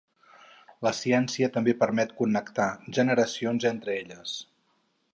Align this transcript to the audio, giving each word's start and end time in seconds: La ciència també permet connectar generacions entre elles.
La 0.87 0.93
ciència 0.99 1.51
també 1.59 1.77
permet 1.83 2.17
connectar 2.23 2.67
generacions 3.01 3.71
entre 3.75 3.99
elles. 4.03 4.39